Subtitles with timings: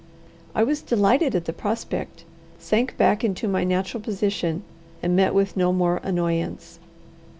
[0.55, 2.23] I was delighted at the prospect,
[2.57, 4.63] sank back into my natural position,
[5.03, 6.79] and met with no more annoyance.